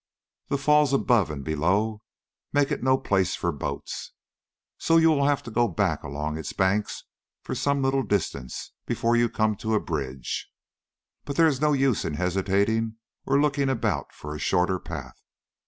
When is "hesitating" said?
12.15-12.95